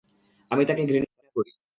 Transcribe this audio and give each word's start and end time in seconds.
আমি 0.51 0.63
তাকে 0.65 0.81
ঘৃণা 0.85 1.07
করি। 1.35 1.51